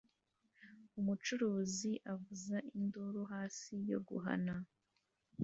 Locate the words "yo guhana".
3.91-4.55